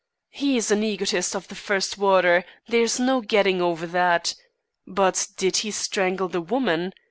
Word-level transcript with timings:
He's 0.31 0.71
an 0.71 0.81
egotist, 0.83 1.35
of 1.35 1.47
the 1.47 1.53
first 1.53 1.95
water; 1.95 2.43
there 2.67 2.81
is 2.81 2.99
no 2.99 3.21
getting 3.21 3.61
over 3.61 3.85
that. 3.85 4.33
But 4.87 5.27
did 5.37 5.57
he 5.57 5.69
strangle 5.69 6.27
the 6.27 6.41
woman? 6.41 6.93